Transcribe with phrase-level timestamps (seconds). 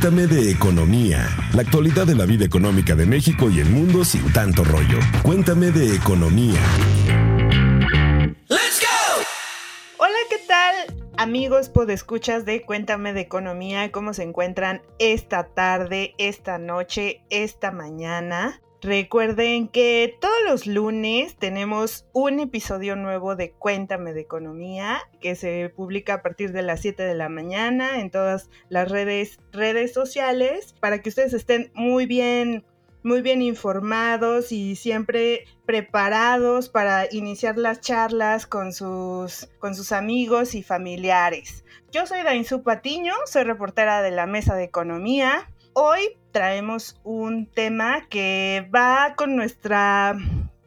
[0.00, 4.32] Cuéntame de economía, la actualidad de la vida económica de México y el mundo sin
[4.32, 5.00] tanto rollo.
[5.24, 6.60] Cuéntame de economía.
[8.46, 9.24] ¡Let's go!
[9.98, 10.94] Hola, ¿qué tal?
[11.16, 18.62] Amigos podescuchas de Cuéntame de Economía, ¿cómo se encuentran esta tarde, esta noche, esta mañana?
[18.80, 25.72] Recuerden que todos los lunes tenemos un episodio nuevo de Cuéntame de Economía que se
[25.74, 30.76] publica a partir de las 7 de la mañana en todas las redes, redes sociales
[30.78, 32.64] para que ustedes estén muy bien
[33.02, 40.54] muy bien informados y siempre preparados para iniciar las charlas con sus, con sus amigos
[40.54, 41.64] y familiares.
[41.90, 45.48] Yo soy Dainzú Patiño, soy reportera de la Mesa de Economía.
[45.80, 50.18] Hoy traemos un tema que va con nuestra,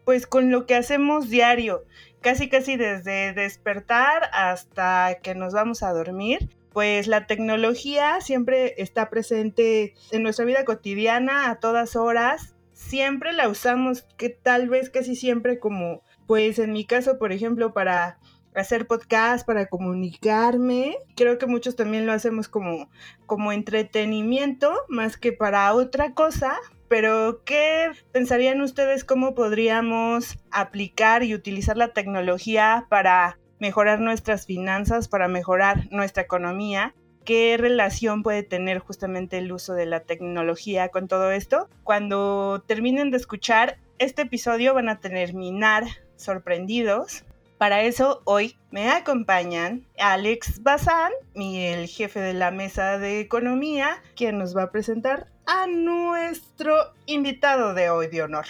[0.06, 1.84] pues con lo que hacemos diario,
[2.22, 6.56] casi casi desde despertar hasta que nos vamos a dormir.
[6.72, 12.56] Pues la tecnología siempre está presente en nuestra vida cotidiana a todas horas.
[12.72, 17.74] Siempre la usamos, que tal vez casi siempre como, pues en mi caso, por ejemplo,
[17.74, 18.18] para
[18.56, 20.98] hacer podcast, para comunicarme.
[21.16, 22.90] Creo que muchos también lo hacemos como,
[23.26, 26.58] como entretenimiento, más que para otra cosa.
[26.88, 35.08] Pero, ¿qué pensarían ustedes cómo podríamos aplicar y utilizar la tecnología para mejorar nuestras finanzas,
[35.08, 36.94] para mejorar nuestra economía?
[37.24, 41.70] ¿Qué relación puede tener justamente el uso de la tecnología con todo esto?
[41.84, 47.24] Cuando terminen de escuchar este episodio van a terminar sorprendidos
[47.62, 54.40] para eso hoy me acompañan Alex Bazán, el jefe de la mesa de economía, quien
[54.40, 56.74] nos va a presentar a nuestro
[57.06, 58.46] invitado de hoy de honor.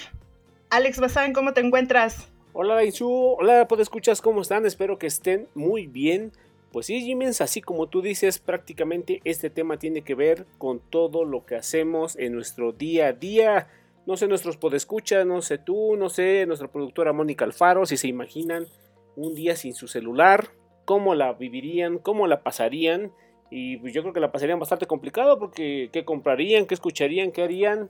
[0.70, 2.30] Alex Bazán, ¿cómo te encuentras?
[2.54, 4.66] Hola Daisu, hola escuchas ¿cómo están?
[4.66, 6.32] Espero que estén muy bien.
[6.72, 11.26] Pues sí, Jimens, así como tú dices, prácticamente este tema tiene que ver con todo
[11.26, 13.68] lo que hacemos en nuestro día a día.
[14.06, 18.08] No sé, nuestros podescuchas, no sé tú, no sé, nuestra productora Mónica Alfaro, si se
[18.08, 18.68] imaginan
[19.16, 20.52] un día sin su celular,
[20.86, 23.12] cómo la vivirían, cómo la pasarían.
[23.50, 27.44] Y pues yo creo que la pasarían bastante complicado porque qué comprarían, qué escucharían, qué
[27.44, 27.90] harían.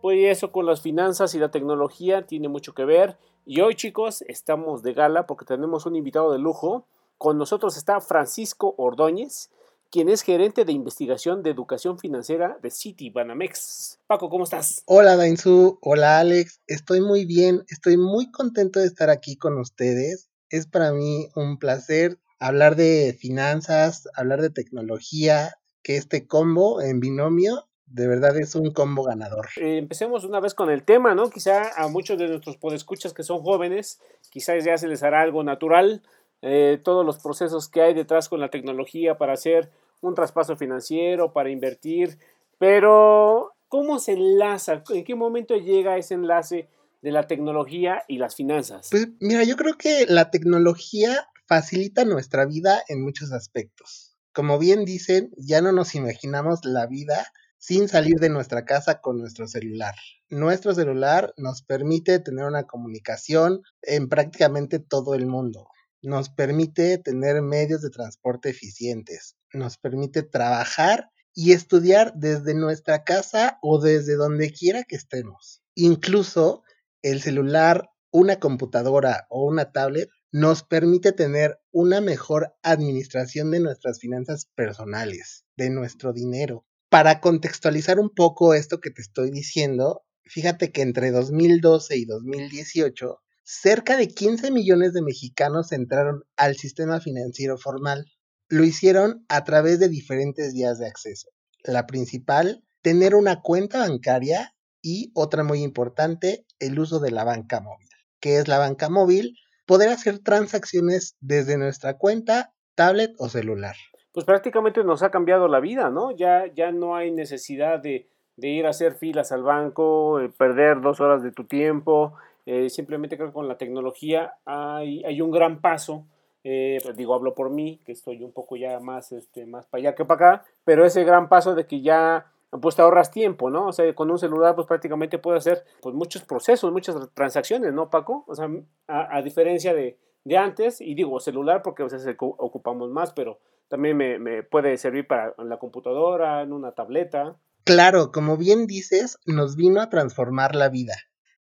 [0.00, 3.18] Pues eso con las finanzas y la tecnología tiene mucho que ver.
[3.44, 6.86] Y hoy chicos estamos de gala porque tenemos un invitado de lujo.
[7.18, 9.50] Con nosotros está Francisco Ordóñez,
[9.90, 14.00] quien es gerente de investigación de educación financiera de City Banamex.
[14.08, 14.82] Paco, ¿cómo estás?
[14.86, 20.31] Hola Dainzu, hola Alex, estoy muy bien, estoy muy contento de estar aquí con ustedes
[20.52, 27.00] es para mí un placer hablar de finanzas, hablar de tecnología, que este combo en
[27.00, 29.48] binomio de verdad es un combo ganador.
[29.56, 31.28] Eh, empecemos una vez con el tema, ¿no?
[31.28, 35.44] Quizá a muchos de nuestros podescuchas que son jóvenes, quizás ya se les hará algo
[35.44, 36.02] natural,
[36.40, 39.70] eh, todos los procesos que hay detrás con la tecnología para hacer
[40.00, 42.18] un traspaso financiero, para invertir,
[42.58, 44.82] pero ¿cómo se enlaza?
[44.90, 46.68] ¿En qué momento llega ese enlace
[47.02, 48.88] de la tecnología y las finanzas?
[48.90, 54.16] Pues mira, yo creo que la tecnología facilita nuestra vida en muchos aspectos.
[54.32, 57.26] Como bien dicen, ya no nos imaginamos la vida
[57.58, 59.94] sin salir de nuestra casa con nuestro celular.
[60.30, 65.68] Nuestro celular nos permite tener una comunicación en prácticamente todo el mundo.
[66.00, 69.36] Nos permite tener medios de transporte eficientes.
[69.52, 75.62] Nos permite trabajar y estudiar desde nuestra casa o desde donde quiera que estemos.
[75.74, 76.64] Incluso
[77.02, 83.98] el celular, una computadora o una tablet nos permite tener una mejor administración de nuestras
[83.98, 86.64] finanzas personales, de nuestro dinero.
[86.88, 93.18] Para contextualizar un poco esto que te estoy diciendo, fíjate que entre 2012 y 2018,
[93.44, 98.06] cerca de 15 millones de mexicanos entraron al sistema financiero formal.
[98.48, 101.28] Lo hicieron a través de diferentes vías de acceso.
[101.64, 107.60] La principal, tener una cuenta bancaria y otra muy importante, el uso de la banca
[107.60, 107.88] móvil.
[108.20, 109.38] ¿Qué es la banca móvil?
[109.66, 113.76] Poder hacer transacciones desde nuestra cuenta, tablet o celular.
[114.12, 116.10] Pues prácticamente nos ha cambiado la vida, ¿no?
[116.10, 121.00] Ya, ya no hay necesidad de, ir a hacer filas al banco, eh, perder dos
[121.00, 122.14] horas de tu tiempo.
[122.44, 126.06] Eh, simplemente creo que con la tecnología hay, hay un gran paso.
[126.44, 129.80] Eh, pues digo, hablo por mí, que estoy un poco ya más, este, más para
[129.80, 133.50] allá que para acá, pero ese gran paso de que ya pues te ahorras tiempo,
[133.50, 133.68] ¿no?
[133.68, 137.88] O sea, con un celular pues prácticamente puedes hacer pues muchos procesos, muchas transacciones, ¿no,
[137.88, 138.24] Paco?
[138.28, 138.48] O sea,
[138.88, 139.98] a, diferencia de,
[140.36, 145.34] antes, y digo celular porque a veces ocupamos más, pero también me, puede servir para
[145.38, 147.36] la computadora, en una tableta.
[147.64, 150.94] Claro, como bien dices, nos vino a transformar la vida.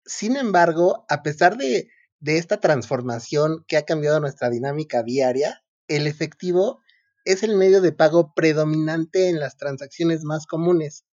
[0.05, 1.89] Sin embargo, a pesar de,
[2.19, 6.81] de esta transformación que ha cambiado nuestra dinámica diaria, el efectivo
[7.29, 11.05] es el medio de pago predominante en las transacciones más comunes.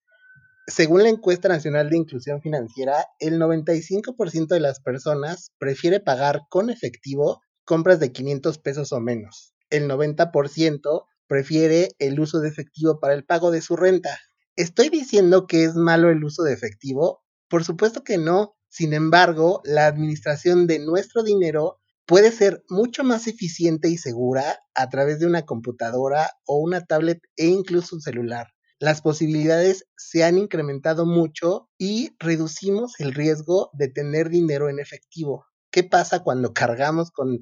[0.67, 6.71] Según la encuesta nacional de inclusión financiera, el 95% de las personas prefiere pagar con
[6.71, 9.53] efectivo compras de 500 pesos o menos.
[9.69, 14.19] El 90% prefiere el uso de efectivo para el pago de su renta.
[14.57, 17.21] ¿Estoy diciendo que es malo el uso de efectivo?
[17.51, 18.57] Por supuesto que no.
[18.71, 24.89] Sin embargo, la administración de nuestro dinero puede ser mucho más eficiente y segura a
[24.89, 28.49] través de una computadora o una tablet e incluso un celular
[28.79, 35.47] las posibilidades se han incrementado mucho y reducimos el riesgo de tener dinero en efectivo.
[35.71, 37.39] ¿Qué pasa cuando cargamos con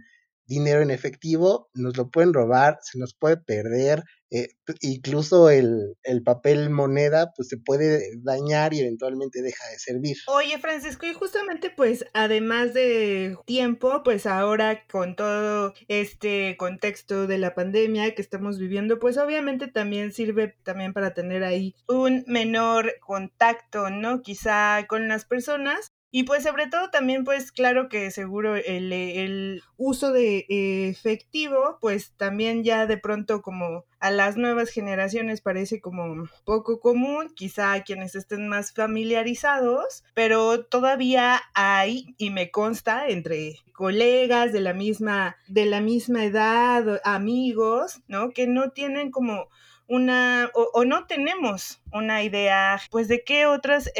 [0.46, 1.68] dinero en efectivo?
[1.74, 4.04] Nos lo pueden robar, se nos puede perder,
[4.34, 4.48] eh,
[4.80, 5.94] incluso el,
[6.24, 10.16] papel moneda pues se puede dañar y eventualmente deja de servir.
[10.26, 17.38] Oye Francisco, y justamente pues además de tiempo, pues ahora con todo este contexto de
[17.38, 22.94] la pandemia que estamos viviendo, pues obviamente también sirve también para tener ahí un menor
[23.06, 24.20] contacto, ¿no?
[24.20, 29.64] Quizá con las personas y pues sobre todo también pues claro que seguro el, el
[29.76, 36.28] uso de efectivo pues también ya de pronto como a las nuevas generaciones parece como
[36.44, 43.56] poco común, quizá a quienes estén más familiarizados, pero todavía hay y me consta entre
[43.72, 48.30] colegas de la misma de la misma edad, amigos, ¿no?
[48.30, 49.48] Que no tienen como
[49.86, 53.90] una o, no tenemos una idea pues de qué otras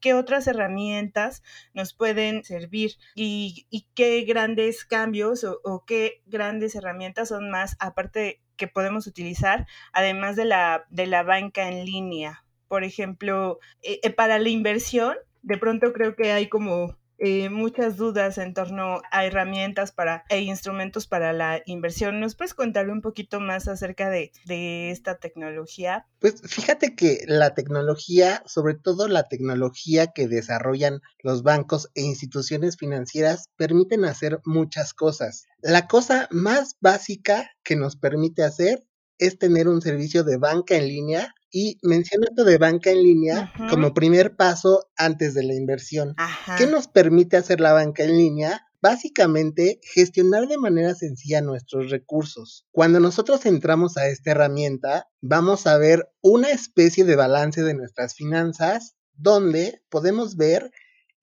[0.00, 1.42] qué otras herramientas
[1.74, 8.68] nos pueden servir y, qué grandes cambios o, qué grandes herramientas son más aparte que
[8.68, 12.44] podemos utilizar además de la de la banca en línea.
[12.68, 16.96] Por ejemplo eh, eh, para la inversión de pronto creo que hay como
[17.26, 22.20] eh, muchas dudas en torno a herramientas para, e instrumentos para la inversión.
[22.20, 26.06] ¿Nos puedes contar un poquito más acerca de, de esta tecnología?
[26.18, 32.76] Pues fíjate que la tecnología, sobre todo la tecnología que desarrollan los bancos e instituciones
[32.76, 35.46] financieras, permiten hacer muchas cosas.
[35.62, 38.84] La cosa más básica que nos permite hacer
[39.16, 43.52] es tener un servicio de banca en línea y menciono esto de banca en línea
[43.70, 46.16] como primer paso antes de la inversión.
[46.58, 48.66] ¿Qué nos permite hacer la banca en línea?
[48.82, 52.66] Básicamente, gestionar de manera sencilla nuestros recursos.
[52.72, 58.14] Cuando nosotros entramos a esta herramienta, vamos a ver una especie de balance de nuestras
[58.16, 60.72] finanzas donde podemos ver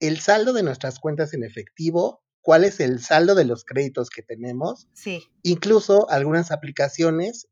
[0.00, 4.22] el saldo de nuestras cuentas en efectivo, cuál es el saldo de los créditos que
[4.22, 4.88] tenemos.
[4.94, 5.24] Sí.
[5.42, 7.48] Incluso algunas aplicaciones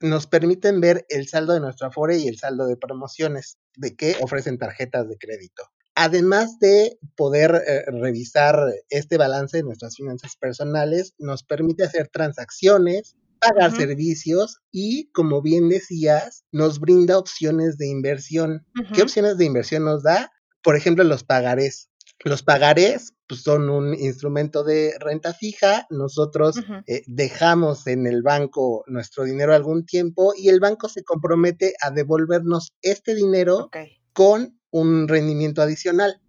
[0.00, 4.16] nos permiten ver el saldo de nuestra Afore y el saldo de promociones de que
[4.20, 5.64] ofrecen tarjetas de crédito.
[5.94, 8.56] Además de poder eh, revisar
[8.88, 15.68] este balance de nuestras finanzas personales, nos permite hacer transacciones, pagar servicios y, como bien
[15.68, 18.66] decías, nos brinda opciones de inversión.
[18.94, 20.32] ¿Qué opciones de inversión nos da?
[20.62, 21.90] Por ejemplo, los pagarés.
[22.24, 28.84] Los pagarés pues, son un instrumento de renta fija, nosotros eh, dejamos en el banco
[28.86, 33.70] nuestro dinero algún tiempo y el banco se compromete a devolvernos este dinero
[34.12, 36.21] con un rendimiento adicional.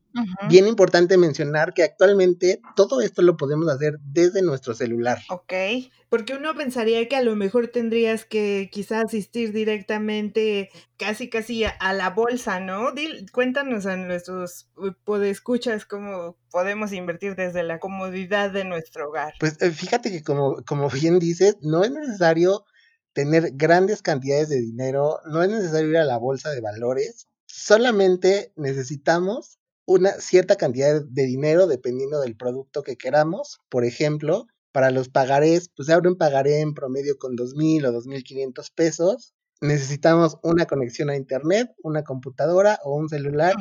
[0.47, 5.19] Bien importante mencionar que actualmente todo esto lo podemos hacer desde nuestro celular.
[5.29, 5.53] Ok,
[6.09, 11.93] porque uno pensaría que a lo mejor tendrías que quizás asistir directamente casi casi a,
[11.93, 12.93] la bolsa, ¿no?
[13.31, 14.69] cuéntanos a nuestros
[15.03, 19.33] podescuchas cómo podemos invertir desde la comodidad de nuestro hogar.
[19.39, 22.65] Pues eh, fíjate que como, como bien dices, no es necesario
[23.13, 28.51] tener grandes cantidades de dinero, no es necesario ir a la bolsa de valores, solamente
[28.55, 33.59] necesitamos una cierta cantidad de dinero dependiendo del producto que queramos.
[33.69, 37.91] Por ejemplo, para los pagarés, pues se abre un pagaré en promedio con 2.000 o
[38.01, 39.33] 2.500 pesos.
[39.61, 43.53] Necesitamos una conexión a internet, una computadora o un celular,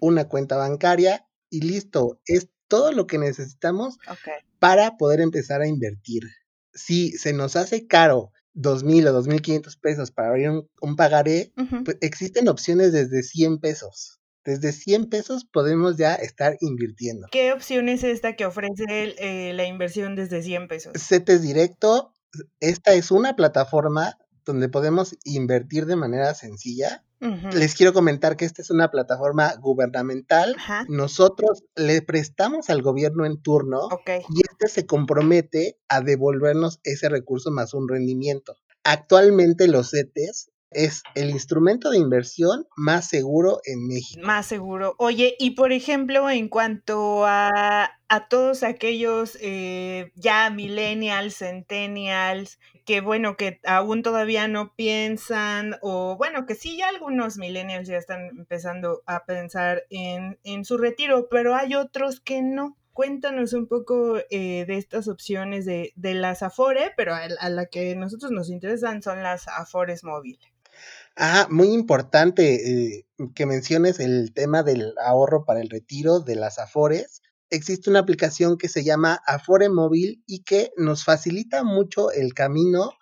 [0.00, 2.20] una cuenta bancaria y listo.
[2.24, 3.98] Es todo lo que necesitamos
[4.58, 6.22] para poder empezar a invertir.
[6.72, 11.52] Si se nos hace caro 2.000 o 2.500 pesos para abrir un, pagaré,
[11.84, 17.28] pues existen opciones desde 100 pesos desde 100 pesos podemos ya estar invirtiendo.
[17.30, 18.84] ¿Qué opción es esta que ofrece
[19.18, 20.92] eh, la inversión desde 100 pesos?
[20.96, 22.14] CETES Directo,
[22.60, 27.04] esta es una plataforma donde podemos invertir de manera sencilla.
[27.52, 30.56] Les quiero comentar que esta es una plataforma gubernamental.
[30.88, 37.50] Nosotros le prestamos al gobierno en turno y este se compromete a devolvernos ese recurso
[37.50, 38.56] más un rendimiento.
[38.84, 44.24] Actualmente los CETES es el instrumento de inversión más seguro en México.
[44.24, 44.94] Más seguro.
[44.98, 53.00] Oye, y por ejemplo, en cuanto a, a todos aquellos eh, ya millennials, centennials, que
[53.00, 58.28] bueno, que aún todavía no piensan, o bueno, que sí, ya algunos millennials ya están
[58.38, 62.76] empezando a pensar en, en su retiro, pero hay otros que no.
[62.92, 67.66] Cuéntanos un poco eh, de estas opciones de, de las Afore, pero a, a la
[67.66, 70.52] que nosotros nos interesan son las Afores móviles.
[71.16, 76.58] Ah, muy importante eh, que menciones el tema del ahorro para el retiro de las
[76.58, 77.20] Afores.
[77.50, 82.92] Existe una aplicación que se llama Afore Móvil y que nos facilita mucho el camino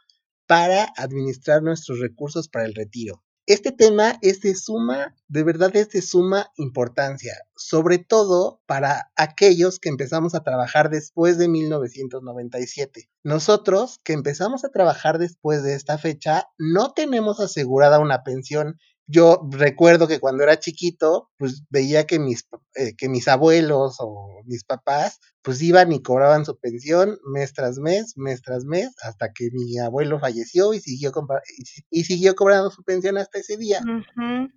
[0.47, 3.23] para administrar nuestros recursos para el retiro.
[3.49, 9.79] Este tema es de suma, de verdad es de suma importancia, sobre todo para aquellos
[9.79, 13.09] que empezamos a trabajar después de 1997.
[13.25, 18.79] Nosotros que empezamos a trabajar después de esta fecha no tenemos asegurada una pensión
[19.11, 24.43] yo recuerdo que cuando era chiquito, pues veía que mis, eh, que mis abuelos o
[24.45, 29.33] mis papás, pues iban y cobraban su pensión mes tras mes, mes tras mes, hasta
[29.33, 31.11] que mi abuelo falleció y siguió,
[31.91, 33.81] y, siguió cobrando su pensión hasta ese día.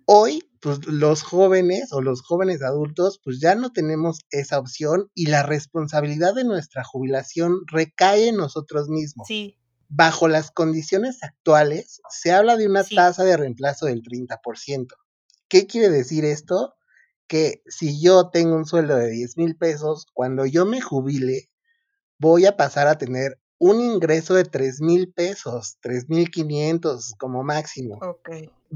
[0.04, 5.26] Hoy, pues los jóvenes o los jóvenes adultos, pues ya no tenemos esa opción y
[5.26, 9.26] la responsabilidad de nuestra jubilación recae en nosotros mismos.
[9.26, 9.56] Sí
[9.94, 14.86] bajo las condiciones actuales, se habla de una tasa de reemplazo del 30%.
[15.48, 16.74] ¿Qué quiere decir esto?
[17.26, 21.50] Que si yo tengo un sueldo de 10 mil pesos, cuando yo me jubile,
[22.18, 27.42] voy a pasar a tener un ingreso de 3 mil pesos, 3 mil 500 como
[27.42, 28.00] máximo.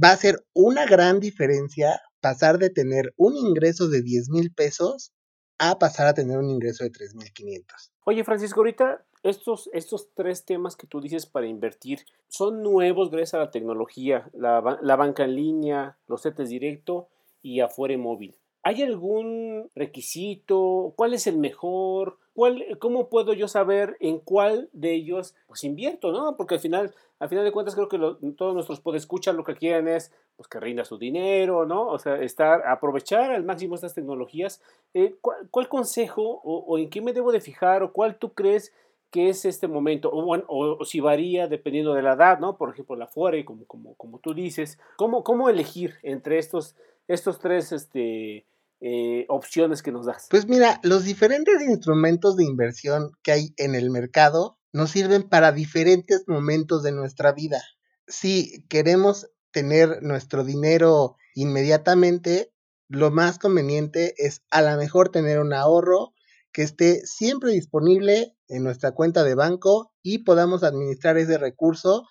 [0.02, 5.12] Va a ser una gran diferencia pasar de tener un ingreso de 10 mil pesos
[5.58, 7.92] a pasar a tener un ingreso de 3 mil 500.
[8.04, 13.35] Oye, Francisco, ahorita estos, estos tres temas que tú dices para invertir son nuevos gracias
[13.35, 17.09] a la tecnología, la, la banca en línea, los CETES directo
[17.42, 18.35] y afuera móvil.
[18.66, 20.92] ¿Hay algún requisito?
[20.97, 22.18] ¿Cuál es el mejor?
[22.35, 26.11] ¿Cuál, ¿Cómo puedo yo saber en cuál de ellos pues invierto?
[26.11, 26.37] ¿no?
[26.37, 27.99] Porque al final, al final de cuentas creo que
[28.37, 31.87] todos nuestros podescuchas lo que quieren es pues, que rinda su dinero, ¿no?
[31.87, 34.61] O sea, estar, aprovechar al máximo estas tecnologías.
[34.95, 38.73] Eh, ¿cuál, consejo o, o, en qué me debo de fijar o cuál tú crees
[39.10, 42.56] qué es este momento, o, bueno, o, si varía dependiendo de la edad, ¿no?
[42.56, 46.76] Por ejemplo, la fuera, como, como, como tú dices, ¿cómo, cómo elegir entre estos,
[47.08, 48.46] estos tres este,
[48.80, 50.26] eh, opciones que nos das?
[50.30, 55.52] Pues mira, los diferentes instrumentos de inversión que hay en el mercado nos sirven para
[55.52, 57.62] diferentes momentos de nuestra vida.
[58.06, 62.52] Si queremos tener nuestro dinero inmediatamente,
[62.88, 66.12] lo más conveniente es a lo mejor tener un ahorro
[66.52, 72.06] que esté siempre disponible en nuestra cuenta de banco y podamos administrar ese recurso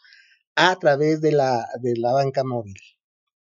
[0.55, 2.77] a través de la, de la banca móvil.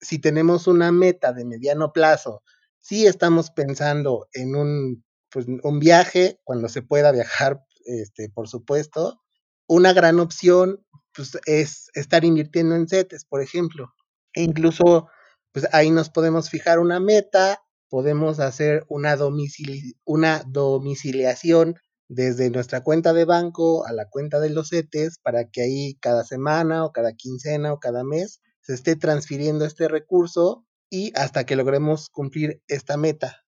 [0.01, 2.43] Si tenemos una meta de mediano plazo,
[2.79, 9.21] si estamos pensando en un, pues, un viaje, cuando se pueda viajar, este, por supuesto,
[9.67, 13.93] una gran opción pues, es estar invirtiendo en CETES, por ejemplo.
[14.33, 15.07] E incluso,
[15.51, 19.17] pues ahí nos podemos fijar una meta, podemos hacer una,
[20.05, 21.75] una domiciliación
[22.09, 26.25] desde nuestra cuenta de banco a la cuenta de los CETES para que ahí cada
[26.25, 31.55] semana o cada quincena o cada mes se esté transfiriendo este recurso y hasta que
[31.55, 33.45] logremos cumplir esta meta.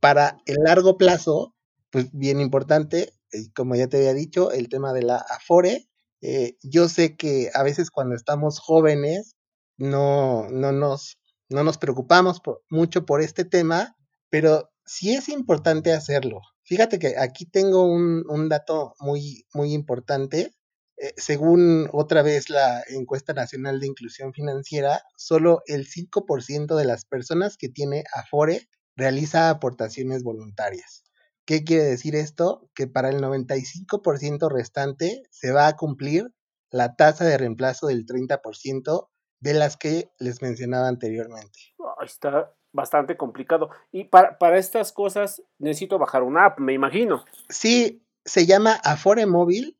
[0.00, 1.54] Para el largo plazo,
[1.90, 5.88] pues bien importante, eh, como ya te había dicho, el tema de la Afore.
[6.20, 9.36] Eh, yo sé que a veces cuando estamos jóvenes
[9.78, 13.96] no, no nos no nos preocupamos mucho por este tema,
[14.30, 16.40] pero sí es importante hacerlo.
[16.64, 20.52] Fíjate que aquí tengo un, dato muy, muy importante.
[20.96, 27.04] Eh, según otra vez la encuesta nacional de inclusión financiera, solo el 5% de las
[27.04, 31.04] personas que tiene Afore realiza aportaciones voluntarias.
[31.46, 32.70] ¿Qué quiere decir esto?
[32.74, 36.32] Que para el 95% restante se va a cumplir
[36.70, 39.08] la tasa de reemplazo del 30%
[39.40, 41.58] de las que les mencionaba anteriormente.
[42.02, 43.70] está bastante complicado.
[43.90, 47.24] Y para, para estas cosas necesito bajar una app, me imagino.
[47.48, 49.78] Sí, se llama Afore Móvil.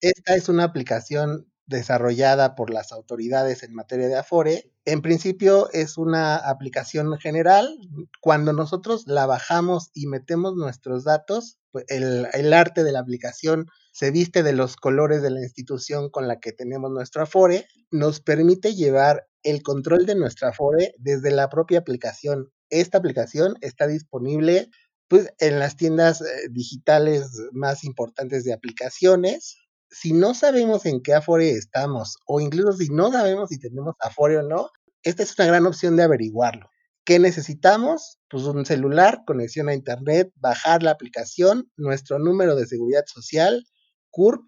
[0.00, 4.72] Esta es una aplicación desarrollada por las autoridades en materia de Afore.
[4.84, 7.78] En principio es una aplicación general.
[8.20, 13.66] Cuando nosotros la bajamos y metemos nuestros datos, pues, el, el arte de la aplicación
[13.92, 18.20] se viste de los colores de la institución con la que tenemos nuestro Afore, nos
[18.20, 22.50] permite llevar el control de nuestra Afore desde la propia aplicación.
[22.68, 24.70] Esta aplicación está disponible
[25.08, 29.56] pues, en las tiendas eh, digitales más importantes de aplicaciones.
[29.90, 34.38] si no sabemos en qué Afore estamos, o incluso si no sabemos si tenemos Afore
[34.38, 34.70] o no,
[35.02, 36.70] esta es una gran opción de averiguarlo.
[37.04, 38.18] ¿Qué necesitamos?
[38.28, 43.66] Pues un celular, conexión a internet, bajar la aplicación, nuestro número de seguridad social,
[44.10, 44.44] CURP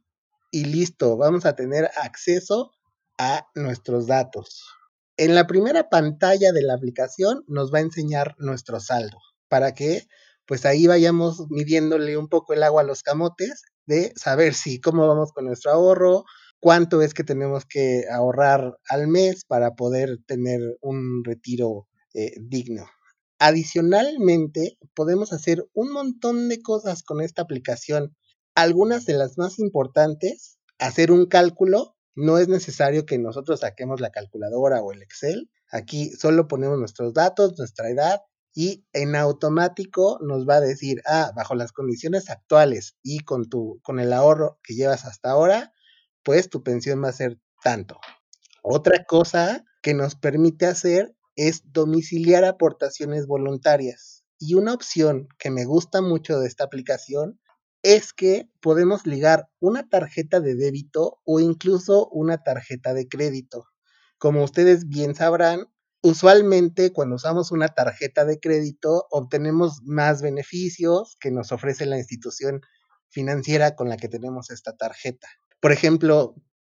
[0.52, 2.70] y listo, vamos a tener acceso
[3.18, 4.62] a nuestros datos.
[5.16, 10.06] En la primera pantalla de la aplicación nos va a enseñar nuestro saldo para que
[10.46, 15.06] pues ahí vayamos midiéndole un poco el agua a los camotes de saber si cómo
[15.06, 16.24] vamos con nuestro ahorro,
[16.60, 22.86] cuánto es que tenemos que ahorrar al mes para poder tener un retiro eh, digno.
[23.38, 28.16] Adicionalmente, podemos hacer un montón de cosas con esta aplicación.
[28.54, 31.96] Algunas de las más importantes, hacer un cálculo.
[32.14, 35.50] No es necesario que nosotros saquemos la calculadora o el Excel.
[35.70, 38.20] Aquí solo ponemos nuestros datos, nuestra edad
[38.54, 43.80] y en automático nos va a decir, ah, bajo las condiciones actuales y con tu
[43.82, 45.72] con el ahorro que llevas hasta ahora,
[46.22, 47.98] pues tu pensión va a ser tanto.
[48.62, 54.24] Otra cosa que nos permite hacer es domiciliar aportaciones voluntarias.
[54.38, 57.40] Y una opción que me gusta mucho de esta aplicación
[57.82, 63.66] es que podemos ligar una tarjeta de débito o incluso una tarjeta de crédito.
[64.18, 65.66] Como ustedes bien sabrán,
[66.02, 72.60] usualmente cuando usamos una tarjeta de crédito obtenemos más beneficios que nos ofrece la institución
[73.08, 75.28] financiera con la que tenemos esta tarjeta.
[75.60, 76.34] Por ejemplo,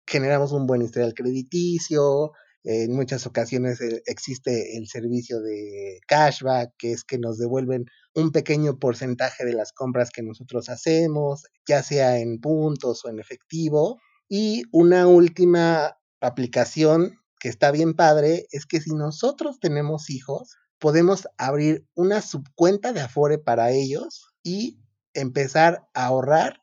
[0.07, 2.31] generamos un buen historial crediticio,
[2.63, 8.32] en muchas ocasiones eh, existe el servicio de cashback, que es que nos devuelven un
[8.32, 14.00] pequeño porcentaje de las compras que nosotros hacemos, ya sea en puntos o en efectivo.
[14.29, 21.27] Y una última aplicación que está bien padre es que si nosotros tenemos hijos, podemos
[21.38, 24.79] abrir una subcuenta de Afore para ellos y
[25.13, 26.62] empezar a ahorrar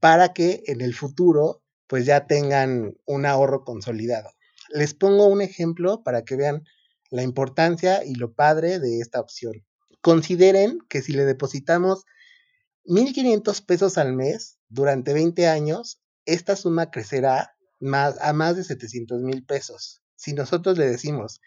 [0.00, 4.30] para que en el futuro pues ya tengan un ahorro consolidado.
[4.70, 6.64] Les pongo un ejemplo para que vean
[7.10, 9.64] la importancia y lo padre de esta opción.
[10.00, 12.04] Consideren que si le depositamos
[12.84, 17.54] 1.500 pesos al mes durante 20 años, esta suma crecerá
[18.20, 20.02] a más de 700 mil pesos.
[20.16, 21.40] Si nosotros le decimos,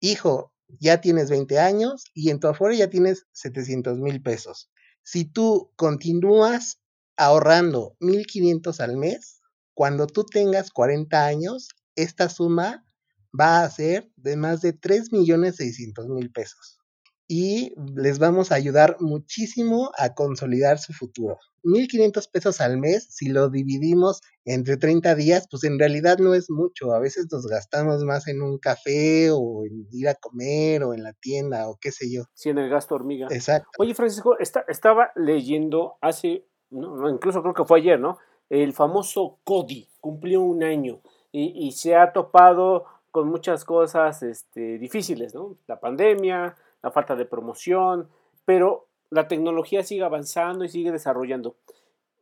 [0.00, 4.70] hijo, ya tienes 20 años y en tu afuera ya tienes 700 mil pesos.
[5.02, 6.80] Si tú continúas
[7.16, 9.40] ahorrando 1.500 al mes,
[9.74, 12.84] cuando tú tengas 40 años, esta suma
[13.38, 16.78] va a ser de más de 3 millones 600 mil pesos.
[17.26, 21.38] Y les vamos a ayudar muchísimo a consolidar su futuro.
[21.64, 26.50] 1.500 pesos al mes, si lo dividimos entre 30 días, pues en realidad no es
[26.50, 26.92] mucho.
[26.92, 31.02] A veces nos gastamos más en un café o en ir a comer o en
[31.02, 32.24] la tienda o qué sé yo.
[32.34, 33.28] Sí, en el gasto hormiga.
[33.30, 33.70] Exacto.
[33.78, 38.18] Oye, Francisco, estaba leyendo hace, no, incluso creo que fue ayer, ¿no?
[38.50, 41.00] El famoso CODI cumplió un año
[41.36, 45.56] y, se ha topado con muchas cosas este, difíciles, ¿no?
[45.66, 48.08] La pandemia, la falta de promoción,
[48.44, 51.56] pero la tecnología sigue avanzando y sigue desarrollando.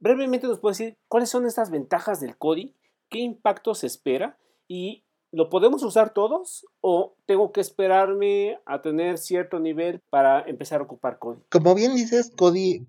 [0.00, 2.74] Brevemente nos puede decir cuáles son estas ventajas del CODI,
[3.10, 9.16] qué impacto se espera y ¿Lo podemos usar todos o tengo que esperarme a tener
[9.16, 11.40] cierto nivel para empezar a ocupar CODI?
[11.50, 12.86] Como bien dices, CODI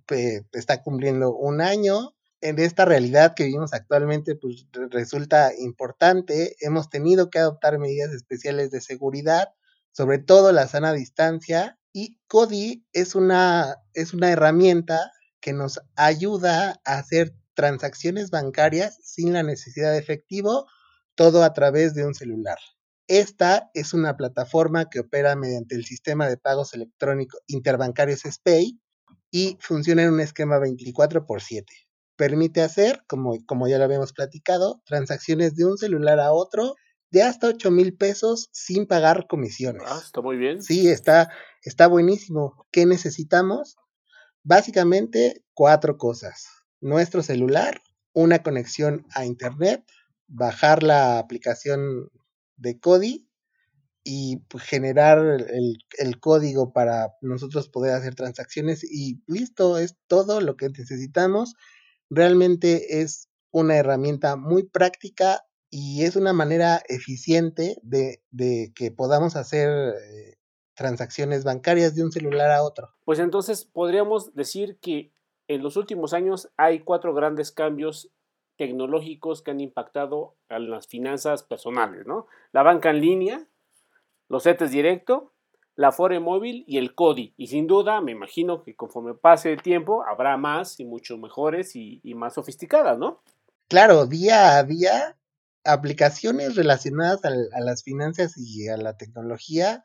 [0.52, 6.58] está cumpliendo un año en esta realidad que vivimos actualmente, pues resulta importante.
[6.60, 9.54] Hemos tenido que adoptar medidas especiales de seguridad,
[9.94, 16.82] sobre todo la sana distancia, y CODI es una, es una herramienta que nos ayuda
[16.84, 20.68] a hacer transacciones bancarias sin la necesidad de efectivo,
[21.16, 22.58] todo a través de un celular.
[23.08, 28.82] Esta es una plataforma que opera mediante el sistema de pagos electrónicos interbancarios SPAY
[29.32, 31.74] y funciona en un esquema 24 por 7
[32.24, 36.76] permite hacer, como, como ya lo habíamos platicado, transacciones de un celular a otro
[37.12, 39.84] de hasta 8 mil pesos sin pagar comisiones.
[39.86, 40.64] Ah, está muy bien.
[40.64, 41.30] Sí, está,
[41.64, 42.66] está buenísimo.
[42.72, 43.76] ¿Qué necesitamos?
[44.42, 46.48] Básicamente cuatro cosas.
[46.80, 47.82] Nuestro celular,
[48.14, 49.84] una conexión a Internet,
[50.28, 52.10] bajar la aplicación
[52.56, 53.28] de Cody
[54.06, 60.40] y pues, generar el, el, código para nosotros poder hacer transacciones y listo, es todo
[60.40, 61.56] lo que necesitamos
[62.16, 68.22] Realmente es una herramienta muy práctica y es una manera eficiente de,
[68.76, 70.38] que podamos hacer eh,
[70.76, 72.90] transacciones bancarias de un celular a otro.
[73.04, 75.12] Pues entonces podríamos decir que
[75.48, 78.12] en los últimos años hay cuatro grandes cambios
[78.58, 82.28] tecnológicos que han impactado a las finanzas personales, ¿no?
[82.52, 83.48] La banca en línea,
[84.30, 85.33] los CETES directo,
[85.76, 87.34] la Fore Móvil y el CODI.
[87.38, 91.76] Y sin duda, me imagino que conforme pase el tiempo, habrá más y mucho mejores
[91.76, 93.22] y, más sofisticadas, ¿no?
[93.70, 95.18] claro, día a día,
[95.64, 99.84] aplicaciones relacionadas a las finanzas y a la tecnología,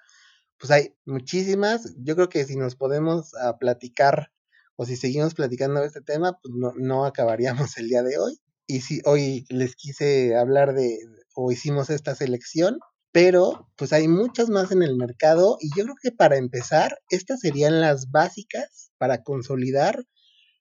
[0.59, 1.94] pues hay muchísimas.
[1.96, 4.31] Yo creo que si nos podemos a platicar
[4.77, 8.38] o si seguimos platicando de este tema, pues no, no acabaríamos el día de hoy.
[8.66, 10.98] Y si hoy les quise hablar de,
[11.35, 12.81] o hicimos esta selección,
[13.20, 17.40] pero pues hay muchas más en el mercado y yo creo que para empezar, estas
[17.40, 20.04] serían las básicas para consolidar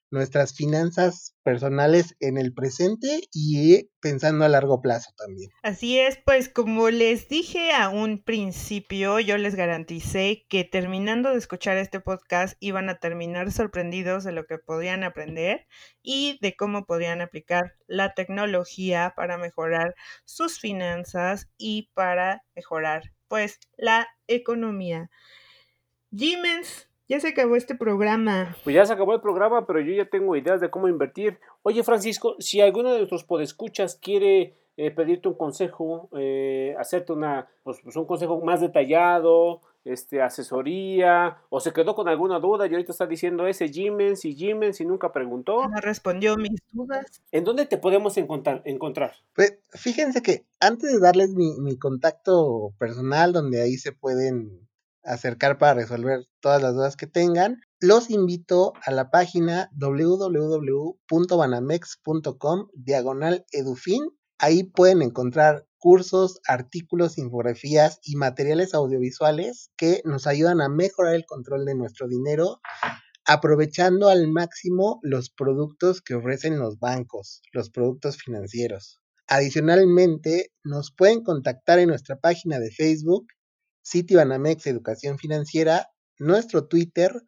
[0.09, 5.49] nuestras finanzas personales en el presente y pensando a largo plazo también.
[5.63, 11.37] Así es, pues como les dije a un principio, yo les garanticé que terminando de
[11.37, 15.67] escuchar este podcast iban a terminar sorprendidos de lo que podían aprender
[16.01, 23.59] y de cómo podían aplicar la tecnología para mejorar sus finanzas y para mejorar pues
[23.77, 25.09] la economía.
[26.15, 28.55] Jimens, ya se acabó este programa.
[28.63, 31.39] Pues ya se acabó el programa, pero yo ya tengo ideas de cómo invertir.
[31.63, 37.47] Oye, Francisco, si alguno de nuestros podescuchas quiere eh, pedirte un consejo, eh, hacerte una,
[37.63, 42.71] pues, pues, un consejo más detallado, este, asesoría, o se quedó con alguna duda y
[42.71, 45.67] ahorita está diciendo ese Jimens y Jimens y nunca preguntó.
[45.67, 47.23] No respondió mis dudas.
[47.31, 48.61] ¿En dónde te podemos encontrar?
[48.65, 49.13] encontrar?
[49.33, 54.67] Pues fíjense que antes de darles mi, mi contacto personal, donde ahí se pueden
[55.07, 63.45] acercar para resolver todas las dudas que tengan, los invito a la página www.banamex.com diagonal
[63.51, 64.09] edufin.
[64.39, 71.25] Ahí pueden encontrar cursos, artículos, infografías y materiales audiovisuales que nos ayudan a mejorar el
[71.25, 72.59] control de nuestro dinero,
[73.25, 78.99] aprovechando al máximo los productos que ofrecen los bancos, los productos financieros.
[79.27, 83.27] Adicionalmente, nos pueden contactar en nuestra página de Facebook
[83.89, 87.23] Citibanamex Educación Financiera, nuestro Twitter,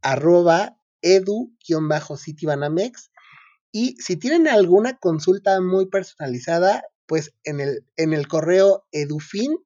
[0.00, 3.10] arroba edu-citibanamex.
[3.72, 9.58] Y si tienen alguna consulta muy personalizada, pues en el, en el correo edufin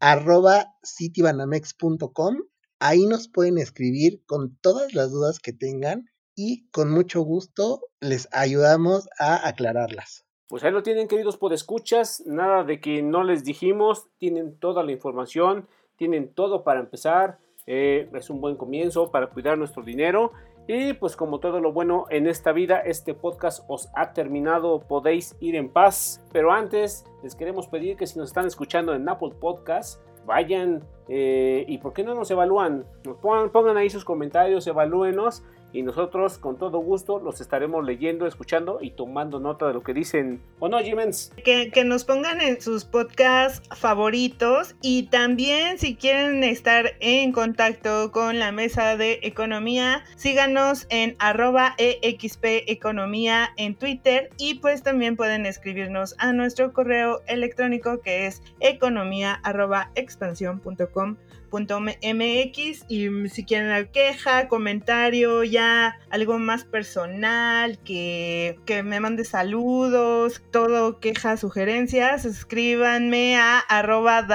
[0.00, 2.36] arroba citibanamex.com,
[2.78, 8.28] ahí nos pueden escribir con todas las dudas que tengan y con mucho gusto les
[8.32, 10.24] ayudamos a aclararlas.
[10.48, 12.24] Pues ahí lo tienen, queridos podescuchas.
[12.26, 14.08] Nada de que no les dijimos.
[14.18, 15.68] Tienen toda la información
[16.00, 17.36] tienen todo para empezar.
[17.66, 20.32] Eh, es un buen comienzo para cuidar nuestro dinero.
[20.66, 25.36] Y pues como todo lo bueno en esta vida, este podcast os ha terminado, podéis
[25.40, 26.24] ir en paz.
[26.32, 31.66] Pero antes les queremos pedir que si nos están escuchando en Apple Podcast, vayan eh,
[31.68, 32.86] y por qué no nos evalúan.
[33.20, 38.90] Pongan ahí sus comentarios, evalúenos y nosotros con todo gusto los estaremos leyendo, escuchando y
[38.90, 40.40] tomando nota de lo que dicen.
[40.58, 41.32] ¿O no, Jimens?
[41.44, 48.38] Que, nos pongan en sus podcasts favoritos y también si quieren estar en contacto con
[48.38, 55.46] la mesa de economía, síganos en arroba exp economía en Twitter y pues también pueden
[55.46, 61.16] escribirnos a nuestro correo electrónico que es economía arroba expansión.com
[61.52, 69.24] mx y si quieren la queja, comentario, ya algo más personal, que, que me mande
[69.24, 74.26] saludos, todo queja, sugerencias, escríbanme a arroba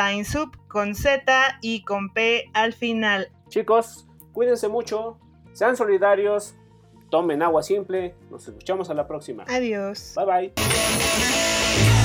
[0.67, 3.29] con Z y con P al final.
[3.49, 5.17] Chicos, cuídense mucho,
[5.53, 6.55] sean solidarios,
[7.09, 9.45] tomen agua simple, nos escuchamos a la próxima.
[9.47, 10.13] Adiós.
[10.15, 12.04] Bye bye.